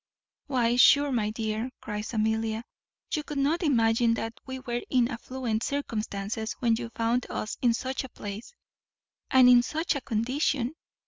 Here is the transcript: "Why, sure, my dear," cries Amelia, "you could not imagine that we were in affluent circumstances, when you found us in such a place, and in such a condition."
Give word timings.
"Why, 0.47 0.77
sure, 0.77 1.11
my 1.11 1.29
dear," 1.29 1.69
cries 1.79 2.11
Amelia, 2.11 2.63
"you 3.13 3.23
could 3.23 3.37
not 3.37 3.61
imagine 3.61 4.15
that 4.15 4.33
we 4.47 4.57
were 4.57 4.81
in 4.89 5.07
affluent 5.09 5.61
circumstances, 5.61 6.53
when 6.53 6.75
you 6.75 6.89
found 6.89 7.27
us 7.29 7.55
in 7.61 7.75
such 7.75 8.03
a 8.03 8.09
place, 8.09 8.55
and 9.29 9.47
in 9.47 9.61
such 9.61 9.93
a 9.95 10.01
condition." 10.01 10.73